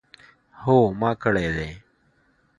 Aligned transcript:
هو 0.63 0.77
ما 0.99 1.11
کړی 1.23 1.47
دی 1.57 1.71